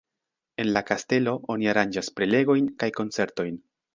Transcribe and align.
En 0.63 0.71
la 0.77 0.81
kastelo 0.91 1.33
oni 1.57 1.69
aranĝas 1.75 2.11
prelegojn 2.21 2.73
kaj 2.85 2.91
koncertojn. 2.99 3.63